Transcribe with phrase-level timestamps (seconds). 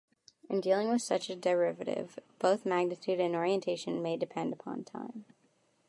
[0.49, 5.25] In dealing with such a derivative, both magnitude and orientation may depend upon time.